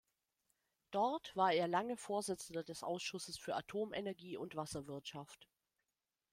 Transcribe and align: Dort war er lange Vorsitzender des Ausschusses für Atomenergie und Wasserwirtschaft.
Dort 0.89 1.35
war 1.35 1.53
er 1.53 1.67
lange 1.67 1.95
Vorsitzender 1.95 2.63
des 2.63 2.81
Ausschusses 2.81 3.37
für 3.37 3.55
Atomenergie 3.55 4.35
und 4.35 4.55
Wasserwirtschaft. 4.55 5.47